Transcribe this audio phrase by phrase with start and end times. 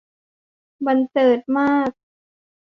[0.85, 1.91] บรรเจิดมาก